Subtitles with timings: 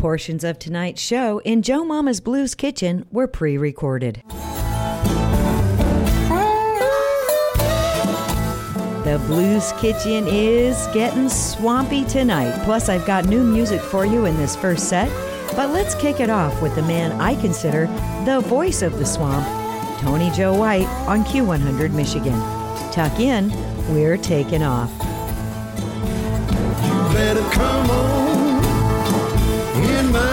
[0.00, 4.22] Portions of tonight's show in Joe Mama's Blues Kitchen were pre recorded.
[9.04, 12.58] The Blues Kitchen is getting swampy tonight.
[12.64, 15.10] Plus, I've got new music for you in this first set.
[15.54, 17.86] But let's kick it off with the man I consider
[18.24, 19.46] the voice of the swamp,
[20.00, 22.40] Tony Joe White on Q100 Michigan.
[22.90, 23.50] Tuck in,
[23.92, 24.90] we're taking off
[29.74, 30.29] in my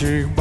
[0.00, 0.39] te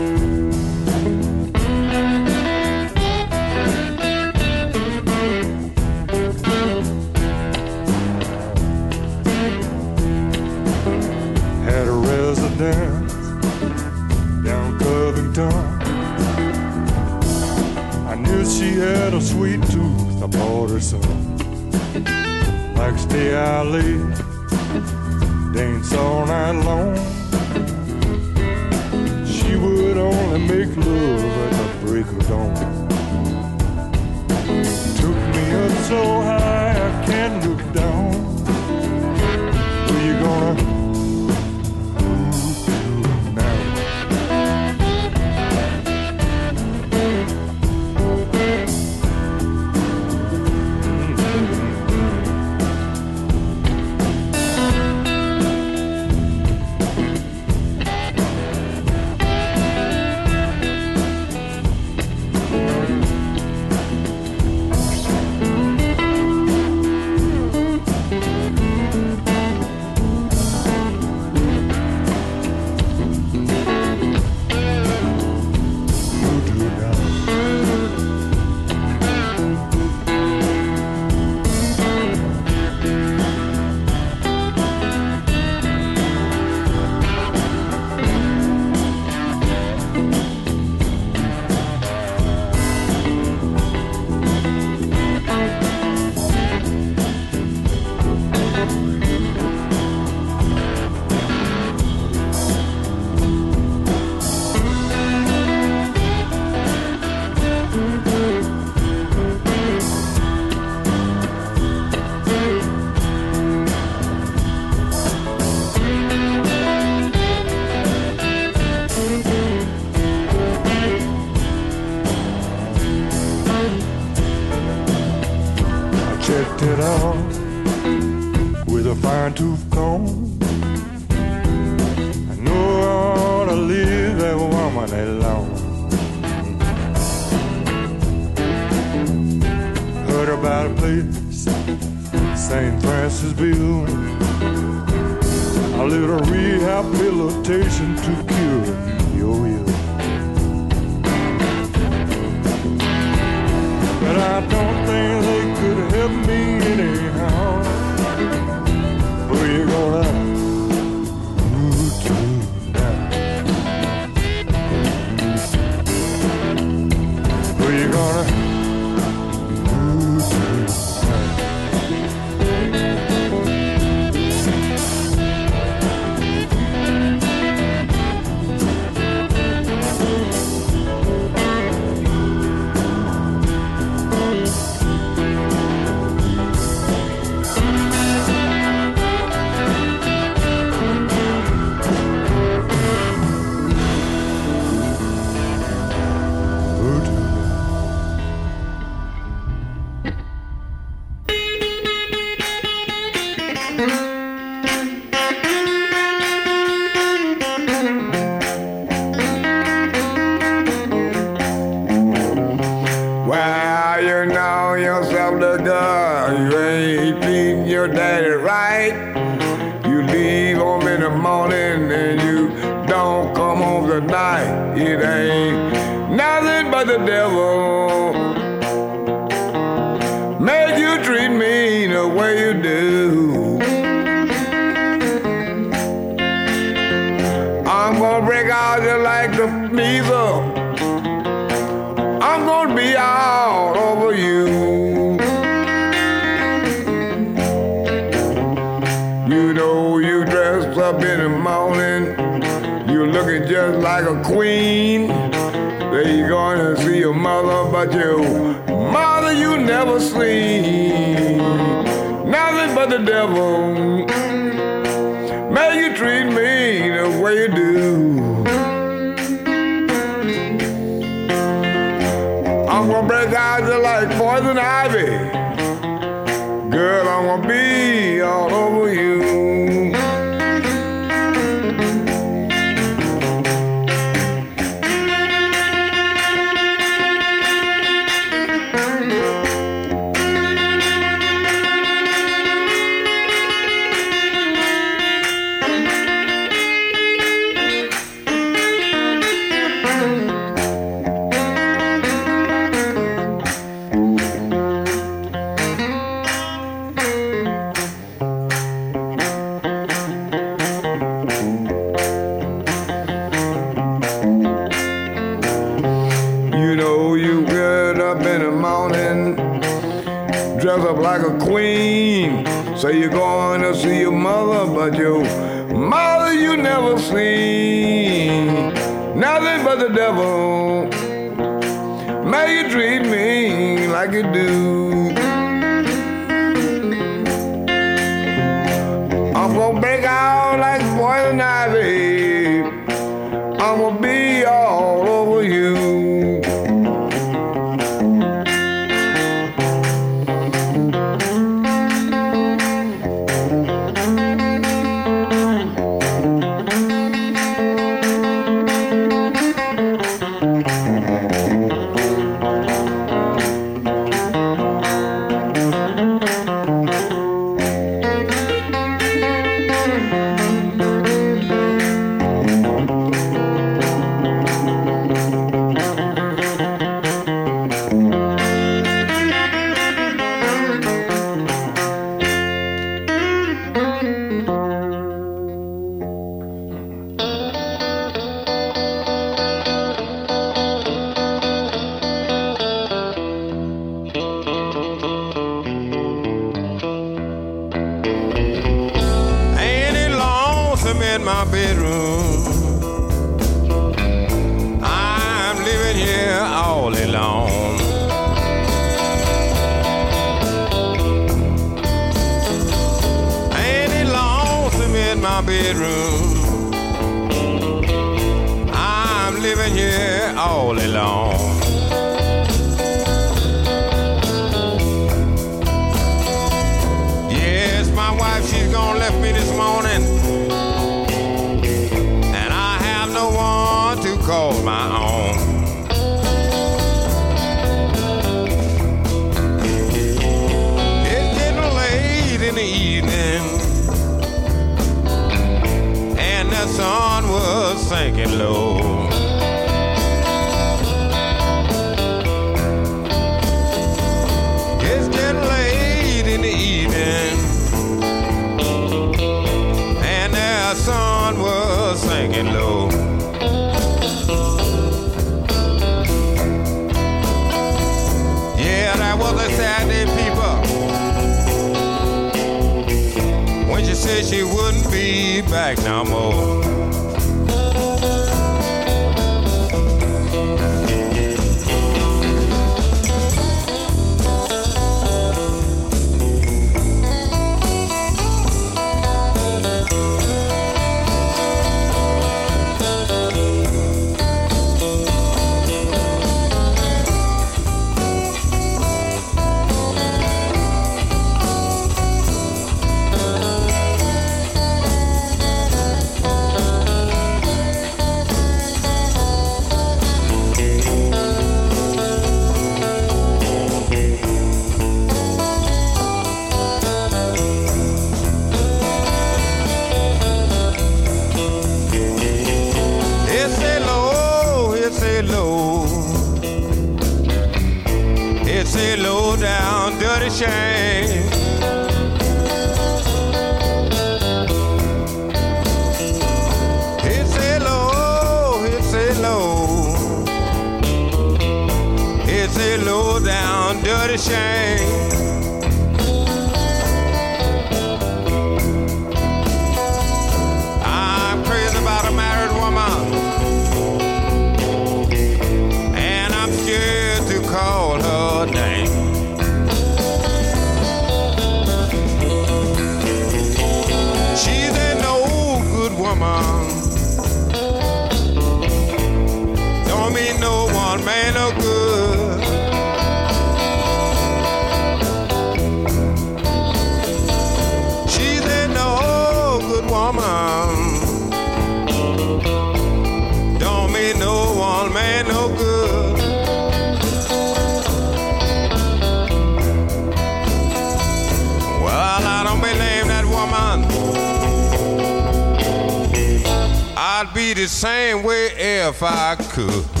[599.03, 600.00] I could.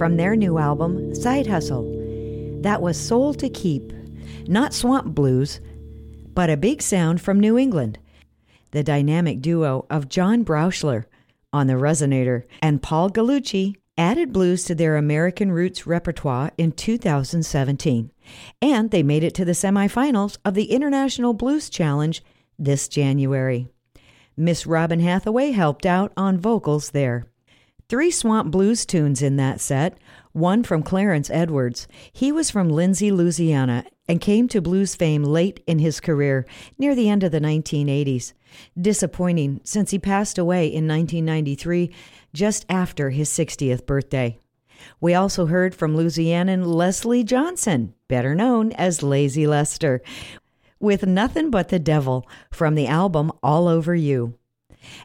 [0.00, 1.84] From their new album, Side Hustle.
[2.62, 3.92] That was Soul to Keep,
[4.48, 5.60] not swamp blues,
[6.32, 7.98] but a big sound from New England.
[8.70, 11.04] The dynamic duo of John Brauschler
[11.52, 18.10] on the resonator and Paul Gallucci added blues to their American roots repertoire in 2017,
[18.62, 22.24] and they made it to the semifinals of the International Blues Challenge
[22.58, 23.68] this January.
[24.34, 27.29] Miss Robin Hathaway helped out on vocals there.
[27.90, 29.98] Three swamp blues tunes in that set,
[30.30, 31.88] one from Clarence Edwards.
[32.12, 36.46] He was from Lindsay, Louisiana, and came to blues fame late in his career,
[36.78, 38.32] near the end of the 1980s.
[38.80, 41.92] Disappointing since he passed away in 1993,
[42.32, 44.38] just after his 60th birthday.
[45.00, 50.00] We also heard from Louisianan Leslie Johnson, better known as Lazy Lester,
[50.78, 54.38] with Nothing But the Devil from the album All Over You.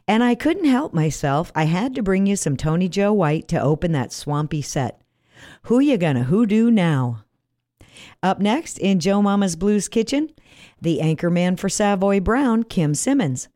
[0.08, 1.52] And I couldn't help myself.
[1.54, 5.00] I had to bring you some Tony Joe White to open that swampy set.
[5.64, 7.24] Who you gonna hoodoo now?
[8.22, 10.30] Up next in Joe Mama's Blues Kitchen,
[10.80, 13.48] the anchor man for Savoy Brown, Kim Simmonds,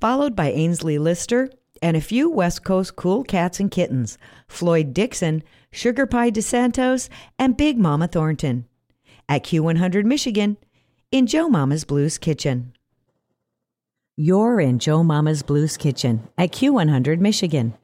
[0.00, 1.50] followed by Aynsley Lister
[1.82, 7.56] and a few West Coast cool cats and kittens, Floyd Dixon, Sugar Pie DeSantos, and
[7.56, 8.66] Big Mama Thornton.
[9.28, 10.56] At Q100 Michigan,
[11.10, 12.72] in Joe Mama's Blues Kitchen.
[14.20, 17.74] You're in Joe Mama's Blues Kitchen at Q100 Michigan.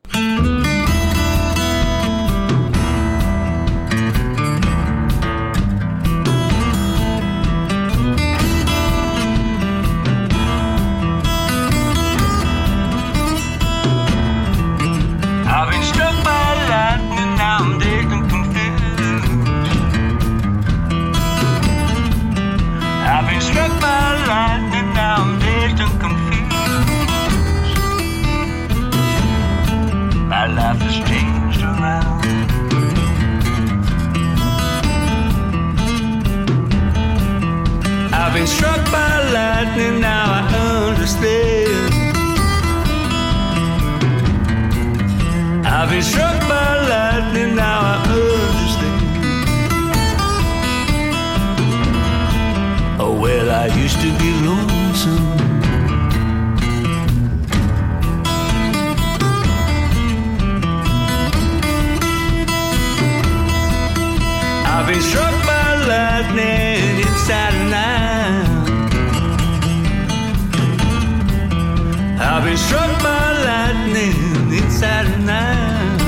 [72.67, 74.17] Struck by lightning
[74.59, 76.01] inside and out.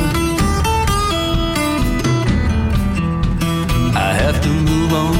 [4.09, 5.17] I have to move on.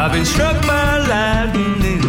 [0.00, 2.04] I've been struck by lightning.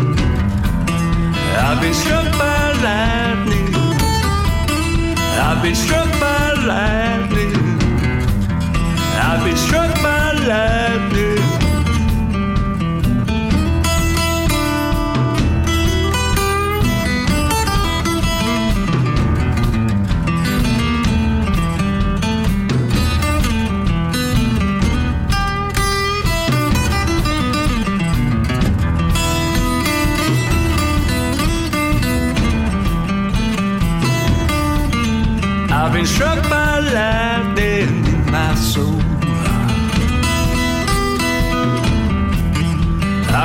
[1.65, 3.69] I've been struck by lightning.
[5.45, 7.12] I've been struck by lightning.
[9.75, 10.82] I've been struck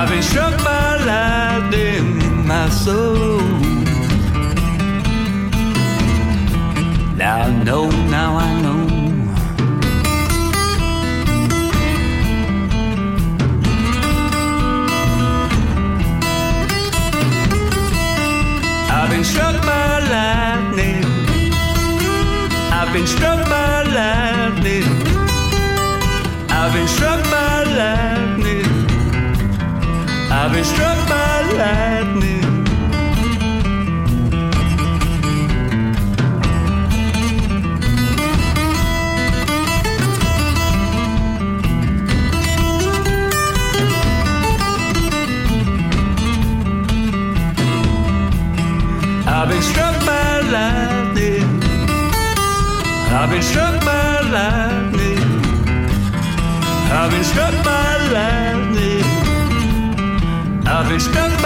[0.00, 3.40] I've been struck by lightning in my soul.
[7.16, 8.82] Now I know, now I know.
[18.94, 21.04] I've been struck by lightning.
[22.70, 24.84] I've been struck by lightning.
[26.48, 28.07] I've been struck by lightning.
[30.48, 32.42] I've been struck by lightning.
[49.26, 51.62] I've been struck by lightning.
[53.12, 55.18] I've been struck by lightning.
[56.90, 58.57] I've been struck by lightning.
[60.78, 61.37] arriscando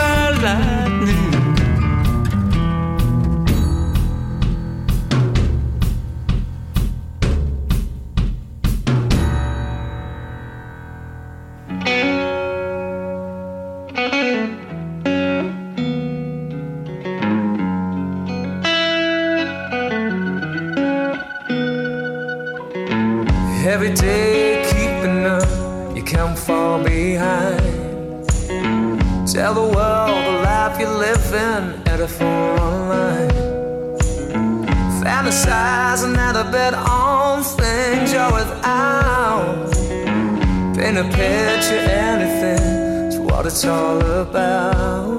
[36.53, 39.73] bed on things you're without.
[40.77, 45.12] Paint a picture, anything, it's what it's all about.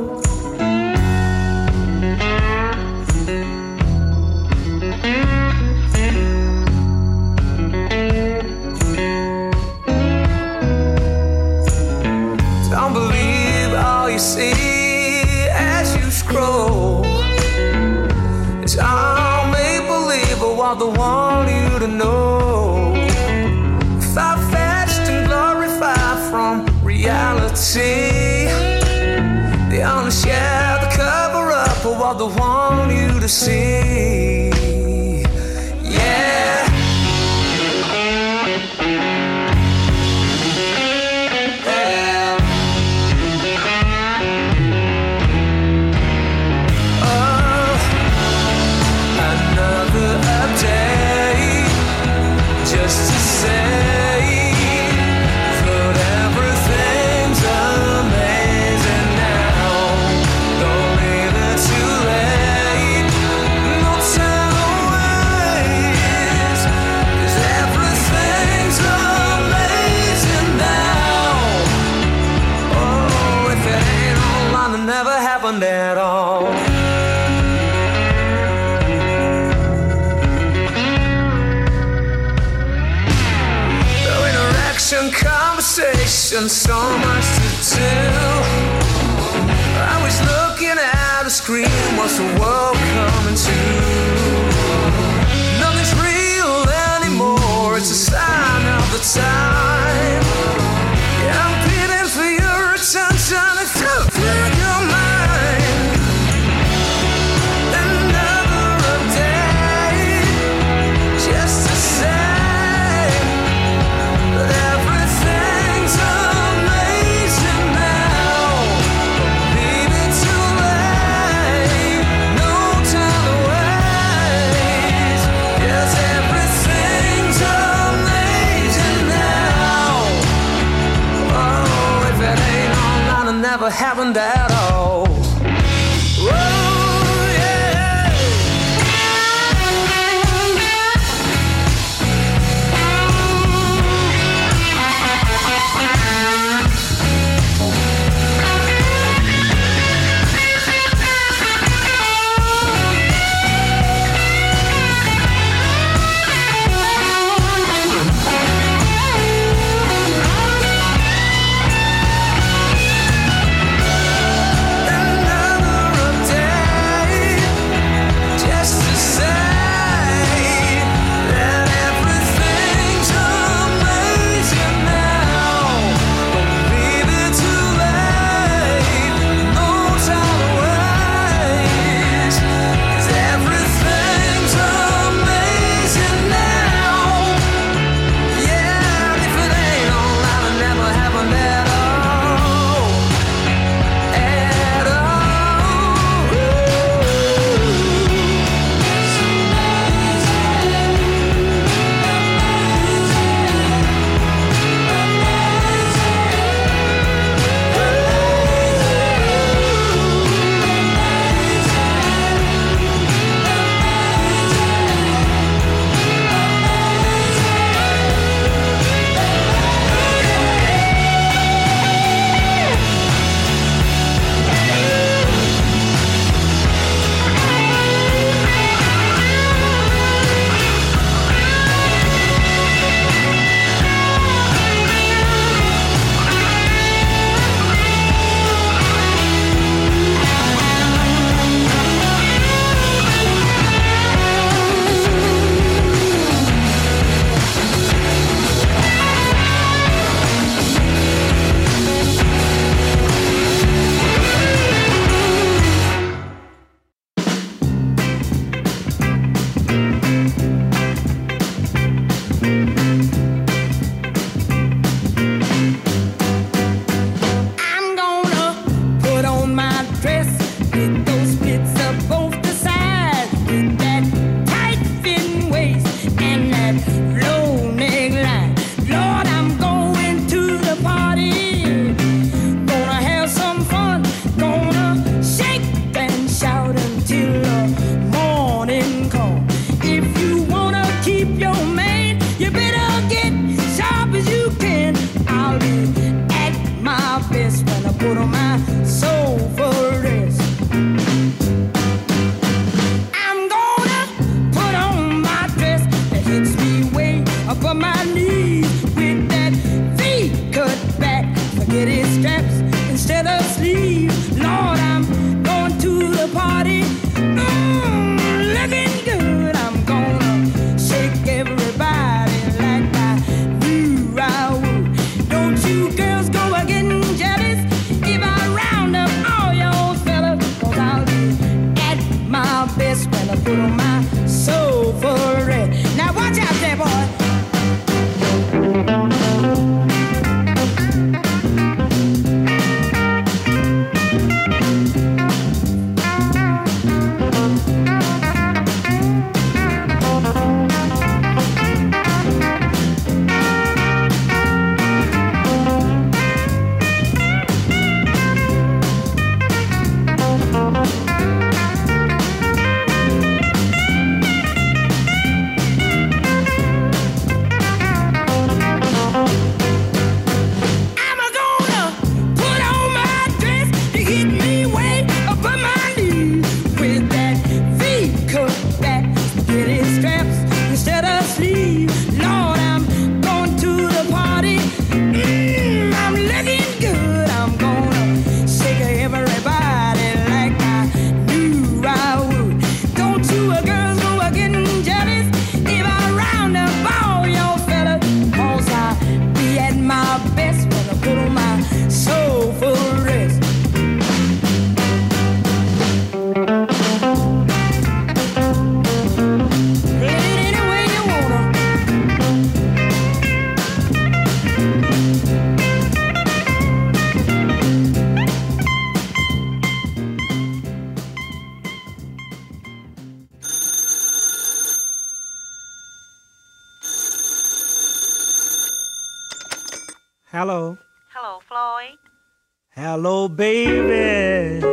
[433.36, 434.66] Baby.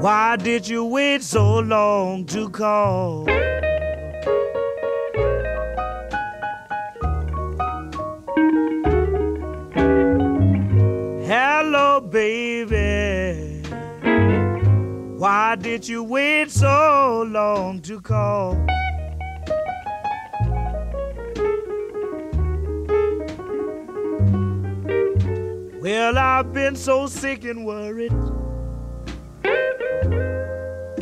[0.00, 3.26] Why did you wait so long to call?
[11.26, 13.62] Hello, baby.
[15.18, 18.56] Why did you wait so long to call?
[25.90, 28.12] Well, I've been so sick and worried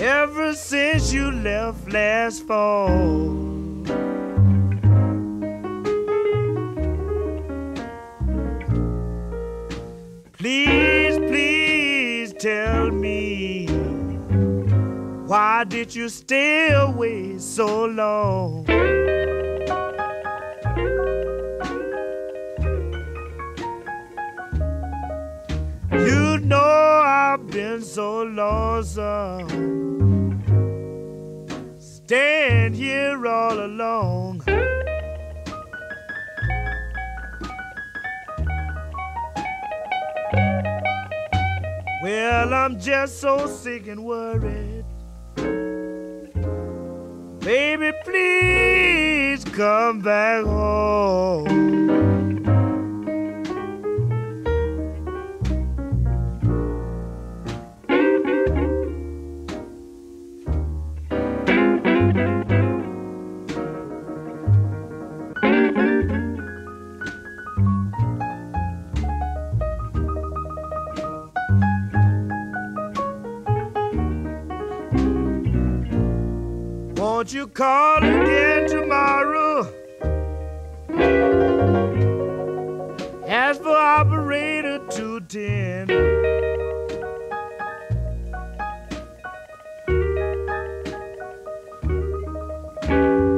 [0.01, 2.89] ever since you left last fall.
[10.39, 13.67] Please, please tell me
[15.27, 18.65] why did you stay away so long?
[27.47, 29.49] Been so lonesome.
[31.79, 34.43] Staying here all alone.
[42.03, 44.85] Well, I'm just so sick and worried.
[47.41, 51.88] Baby, please come back home.
[77.39, 79.61] You call again tomorrow?
[83.29, 85.89] As for operator 210.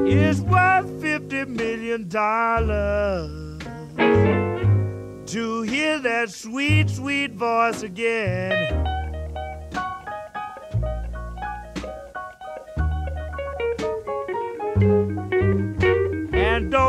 [0.06, 3.60] It's worth 50 million dollars
[5.26, 8.79] to hear that sweet, sweet voice again.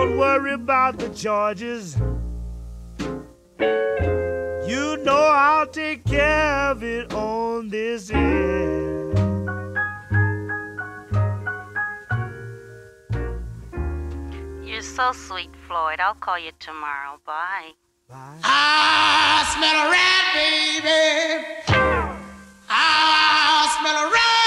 [0.01, 1.95] Don't worry about the charges.
[3.59, 9.17] You know I'll take care of it on this end.
[14.63, 15.99] You're so sweet, Floyd.
[15.99, 17.19] I'll call you tomorrow.
[17.25, 17.73] Bye.
[18.09, 18.39] Bye.
[18.43, 21.01] I smell a rat, baby.
[22.69, 24.40] I smell a rat,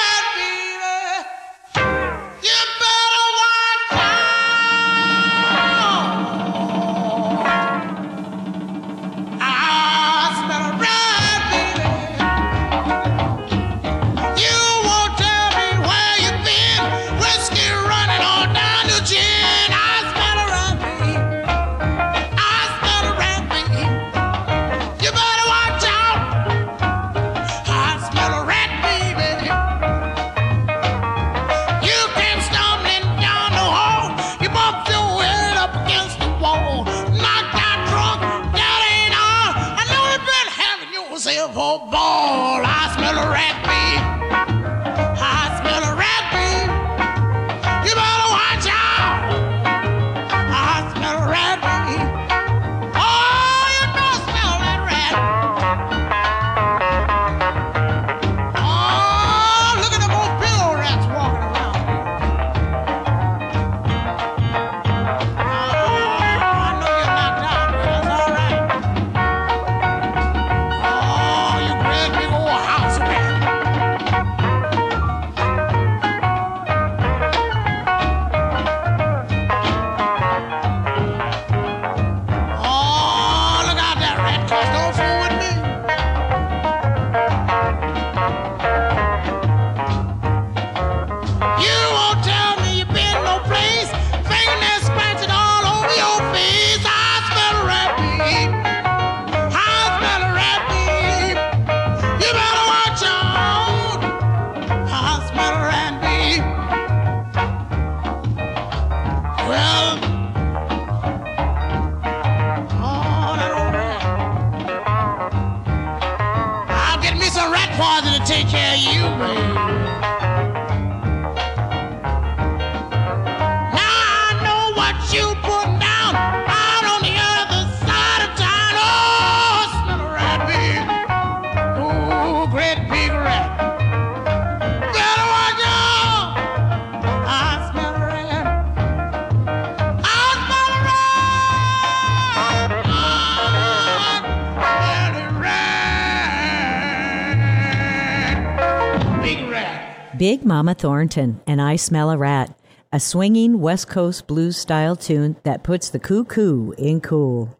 [150.75, 152.55] Thornton and I Smell a Rat,
[152.93, 157.59] a swinging West Coast blues style tune that puts the cuckoo in cool.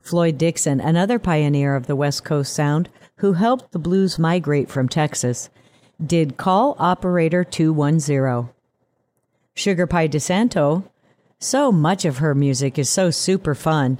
[0.00, 4.88] Floyd Dixon, another pioneer of the West Coast sound who helped the blues migrate from
[4.88, 5.50] Texas,
[6.04, 8.50] did Call Operator 210.
[9.54, 10.84] Sugar Pie DeSanto,
[11.38, 13.98] so much of her music is so super fun.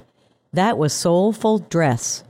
[0.53, 2.23] That was Soulful Dress.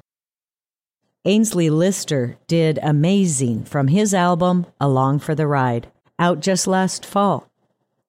[1.25, 5.87] Aynsley Lister did Amazing from his album Along for the Ride,
[6.19, 7.49] out just last fall.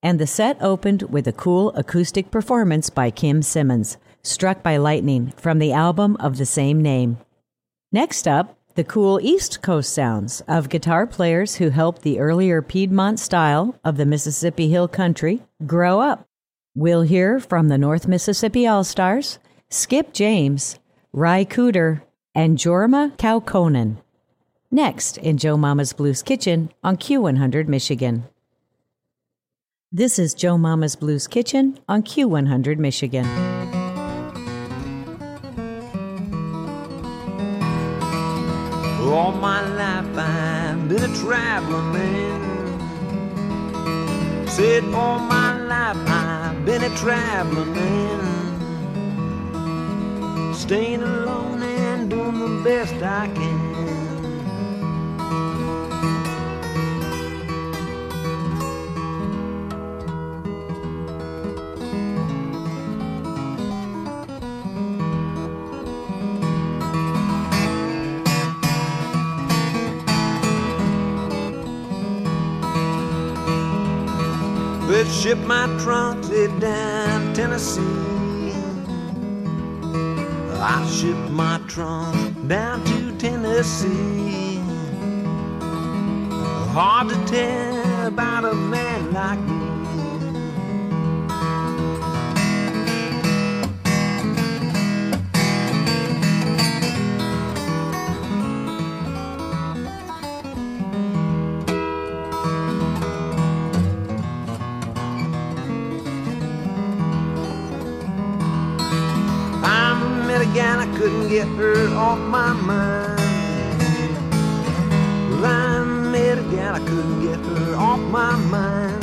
[0.03, 5.33] And the set opened with a cool acoustic performance by Kim Simmonds, Struck by Lightning,
[5.37, 7.19] from the album of the same name.
[7.91, 13.19] Next up, the cool East Coast sounds of guitar players who helped the earlier Piedmont
[13.19, 16.29] style of the Mississippi Hill Country grow up.
[16.77, 20.79] We'll hear from the North Mississippi All Stars, Skip James,
[21.13, 22.03] Ry Cooder,
[22.37, 23.97] and Jorma Kaukonen.
[24.71, 28.25] Next in Joe Mama's Blues Kitchen on Q100 Michigan.
[29.91, 33.25] This is Joe Mama's Blues Kitchen on Q100 Michigan.
[39.09, 42.41] All my life I've been a traveling man.
[44.49, 48.45] Said all my life I've been a traveling man.
[50.55, 53.68] Staying alone and doing the best I can.
[74.99, 78.53] Let's ship my trunks it down Tennessee.
[80.61, 84.57] I ship my trunk down to Tennessee.
[86.75, 89.58] Hard to tell about a man like me.
[111.09, 113.19] Couldn't get her off my mind.
[115.41, 119.03] Well, I met a gal, I couldn't get her off my mind.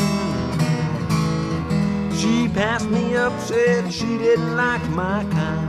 [2.15, 5.64] She passed me up, said she didn't like my kind.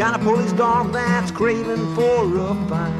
[0.00, 2.90] Got a police dog that's craving for a fight.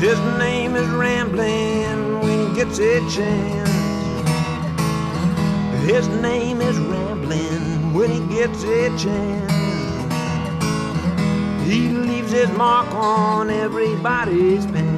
[0.00, 3.63] His name is Ramblin' when he gets a chance.
[8.46, 9.52] Gets a chance.
[11.66, 14.93] He leaves his mark on everybody's pants.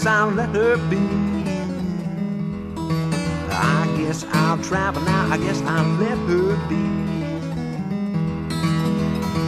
[0.00, 0.96] Guess I'll let her be.
[3.50, 5.30] I guess I'll travel now.
[5.30, 6.84] I guess I'll let her be.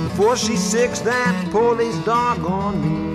[0.08, 3.11] Before she sicks that police dog on me.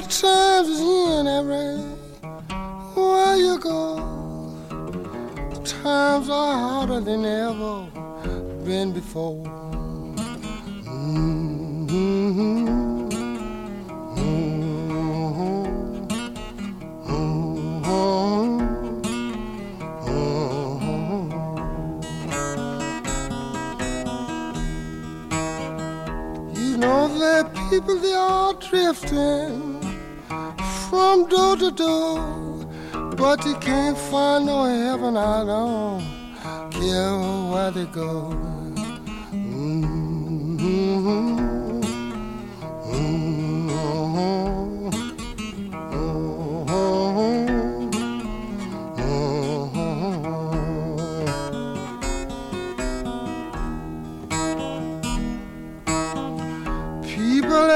[0.00, 0.49] Hard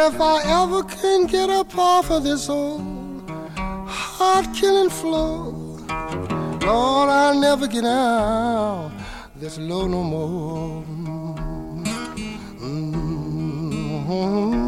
[0.07, 2.83] if I ever can get up off of this old
[3.87, 5.53] heart killing floor,
[6.61, 8.93] Lord, I'll never get out
[9.37, 10.83] this low no more.
[14.07, 14.64] When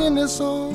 [0.00, 0.74] singing this old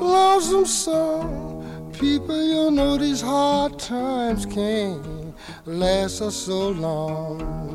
[0.00, 5.34] lonesome song, people, you know these hard times can't
[5.66, 7.65] last us so long.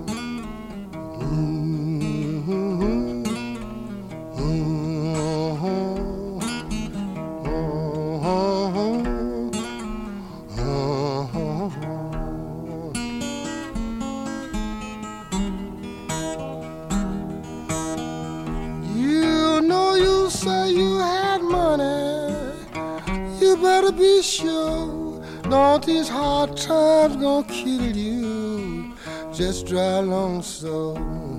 [24.22, 25.22] Sure.
[25.44, 28.94] Don't these hard times gonna kill you?
[29.34, 31.31] Just drive along so.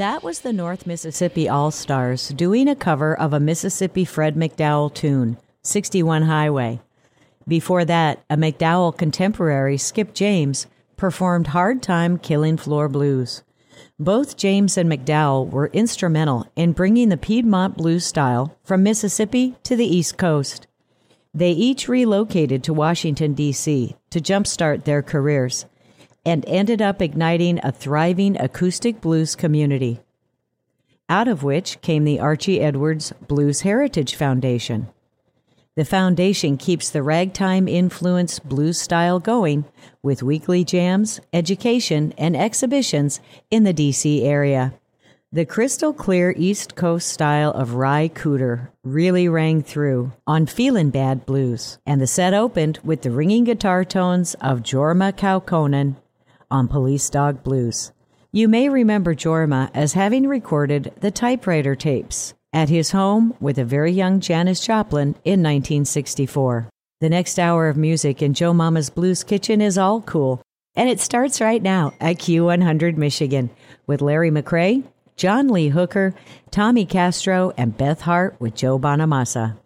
[0.00, 4.94] That was the North Mississippi All Stars doing a cover of a Mississippi Fred McDowell
[4.94, 6.80] tune, 61 Highway.
[7.46, 13.42] Before that, a McDowell contemporary, Skip James, performed Hard Time Killing Floor Blues.
[13.98, 19.76] Both James and McDowell were instrumental in bringing the Piedmont blues style from Mississippi to
[19.76, 20.66] the East Coast.
[21.34, 23.96] They each relocated to Washington, D.C.
[24.08, 25.66] to jumpstart their careers
[26.24, 30.00] and ended up igniting a thriving acoustic blues community,
[31.08, 34.88] out of which came the Archie Edwards Blues Heritage Foundation.
[35.76, 39.64] The foundation keeps the ragtime influenced blues style going
[40.02, 44.74] with weekly jams, education, and exhibitions in the DC area.
[45.32, 51.24] The crystal clear East Coast style of Ry Cooder really rang through on Feelin' Bad
[51.24, 55.94] Blues, and the set opened with the ringing guitar tones of Jorma Kaukonen
[56.50, 57.92] on Police Dog Blues.
[58.32, 63.64] You may remember Jorma as having recorded the typewriter tapes at his home with a
[63.64, 66.68] very young Janis Joplin in 1964.
[67.00, 70.42] The next hour of music in Joe Mama's Blues Kitchen is all cool,
[70.76, 73.50] and it starts right now at Q100 Michigan
[73.86, 74.84] with Larry McCray,
[75.16, 76.14] John Lee Hooker,
[76.50, 79.59] Tommy Castro, and Beth Hart with Joe Bonamassa.